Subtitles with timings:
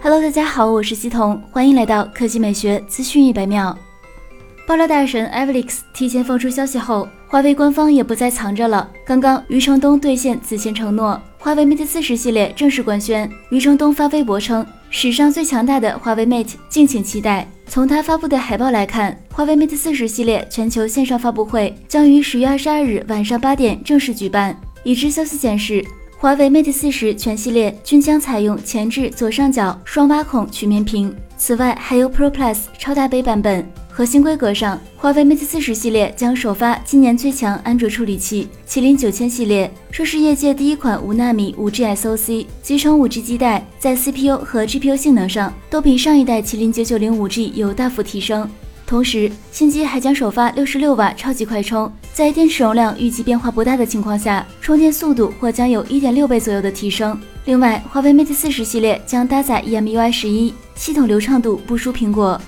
[0.00, 3.76] Hello，大家好，我是西彤，欢迎来到科技美学资讯一百秒。
[4.66, 8.88] 爆料大神 Alex 提前放出消息后，华为官方也不再藏着了。
[9.04, 13.30] 刚刚余承东兑现此前承诺，华为 Mate 四十系列正式官宣。
[13.50, 24.58] 余承东发微博称：“史上最强大的华为 Mate，敬请期待。”从他发布的海报来看，华为 Mate 四十系列全球线上发布会将于十月二十二日晚上八点正式举办。
[24.84, 25.84] 已知消息显示。
[26.22, 33.68] 华为 Mate 四十全系列均将采用前置左上角双挖孔曲面屏，此外还有 Pro Plus 超大杯版本。
[33.90, 48.48] 核心规格上，华为 Mate 四十系列将首发今年最强安卓处理器麒麟九千系列，这是业界第一款无纳米五 G SoC，集成五 G 基带，在 CPU 和 GPU 性能上都比上一代麒麟九九零五 G 有大幅提升。
[48.92, 57.18] 同时，新机还将首发六十六瓦超级快充，在电池容量预计变化不大的情况下，充电速度或将有一点六倍左右的提升。
[57.46, 62.38] 另外，华为 Mate 四十系列将搭载 EMUI 十一，系统流畅度不输苹果。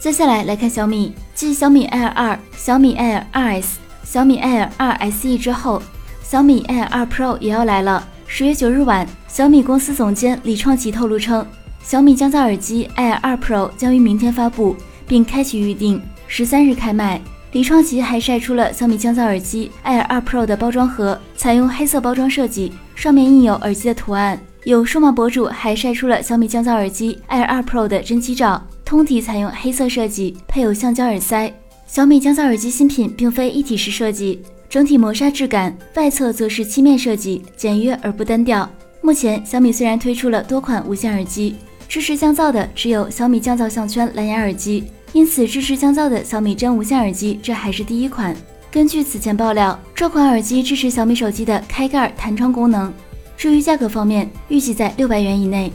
[0.00, 3.66] 接下来来看小米，继小米 Air 二、小米 Air 2S、
[4.02, 5.80] 小米 Air 2 SE 之后，
[6.24, 8.04] 小米 Air 2 Pro 也要来了。
[8.26, 11.46] 十月九日晚，小米公司总监李创奇透露称，
[11.84, 14.74] 小米降噪耳机 Air 2 Pro 将于明天发布。
[15.08, 17.20] 并开启预定，十三日开卖。
[17.52, 24.38] 李创奇还晒出了小米降噪耳机 Air 2 Pro 的包装盒，采用黑色包装设计，上面印有耳机的图案。
[24.64, 31.50] 有数码博主还晒出了小米降噪耳机 Air 2 Pro 的真机照，通体采用黑色设计，配有橡胶耳塞。
[31.86, 38.68] 小米降噪耳机新品并非一体式设计，整体磨砂质感，外侧则是漆面设计，简约而不单调。
[39.00, 41.56] 目前，小米虽然推出了多款无线耳机，
[41.88, 44.84] 支持降噪的只有小米降噪项圈蓝牙耳机。
[45.12, 48.36] 因此，支持降噪的小米真无线耳机，这还是第一款。
[48.70, 52.92] 根据此前爆料，这款耳机支持小米手机的开盖弹窗功能。
[53.36, 55.72] 至于价格方面，预计在六百元以内。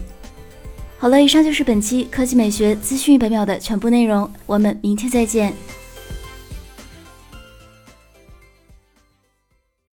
[1.00, 5.54] 好了，以上就是本期科技美学资讯一百秒的全部内容，我们明天再见。